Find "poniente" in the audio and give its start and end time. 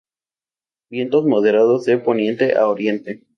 1.99-2.57